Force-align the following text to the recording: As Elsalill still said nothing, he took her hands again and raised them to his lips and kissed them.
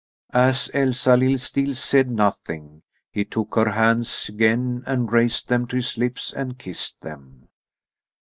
As 0.33 0.67
Elsalill 0.73 1.37
still 1.37 1.75
said 1.75 2.09
nothing, 2.09 2.81
he 3.11 3.23
took 3.23 3.53
her 3.53 3.69
hands 3.69 4.27
again 4.29 4.81
and 4.87 5.11
raised 5.11 5.47
them 5.47 5.67
to 5.67 5.75
his 5.75 5.95
lips 5.95 6.33
and 6.33 6.57
kissed 6.57 6.99
them. 7.01 7.49